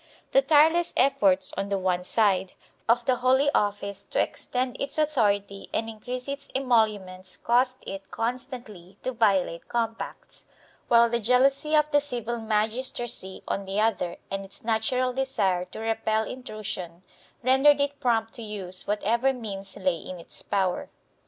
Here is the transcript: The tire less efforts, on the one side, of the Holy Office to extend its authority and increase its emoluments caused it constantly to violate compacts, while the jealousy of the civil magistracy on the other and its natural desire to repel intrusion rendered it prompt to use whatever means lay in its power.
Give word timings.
The 0.31 0.41
tire 0.41 0.71
less 0.71 0.95
efforts, 0.97 1.53
on 1.55 1.69
the 1.69 1.77
one 1.77 2.03
side, 2.03 2.53
of 2.89 3.05
the 3.05 3.17
Holy 3.17 3.51
Office 3.53 4.03
to 4.05 4.19
extend 4.19 4.75
its 4.79 4.97
authority 4.97 5.69
and 5.71 5.87
increase 5.87 6.27
its 6.27 6.47
emoluments 6.55 7.37
caused 7.37 7.83
it 7.85 8.09
constantly 8.09 8.97
to 9.03 9.11
violate 9.11 9.67
compacts, 9.69 10.47
while 10.87 11.07
the 11.07 11.19
jealousy 11.19 11.75
of 11.75 11.91
the 11.91 11.99
civil 12.01 12.39
magistracy 12.39 13.43
on 13.47 13.65
the 13.65 13.79
other 13.79 14.17
and 14.31 14.43
its 14.43 14.63
natural 14.63 15.13
desire 15.13 15.65
to 15.65 15.77
repel 15.77 16.23
intrusion 16.23 17.03
rendered 17.43 17.79
it 17.79 17.99
prompt 17.99 18.33
to 18.33 18.41
use 18.41 18.87
whatever 18.87 19.31
means 19.33 19.77
lay 19.77 19.97
in 19.97 20.19
its 20.19 20.41
power. 20.41 20.89